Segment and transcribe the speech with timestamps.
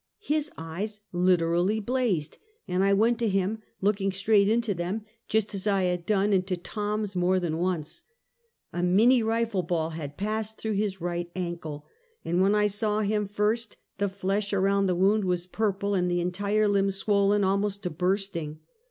[0.23, 5.67] His eyes literally blazed, and I went to him, looking straight into them, just as
[5.67, 8.01] I had done into Tom's more than once.
[8.73, 11.85] A minnie rifle ball had passed through his right ankle,
[12.25, 16.19] and when I saw him first the flesh around the wound was purple and the
[16.19, 18.57] entire limb swollen al most to bursting.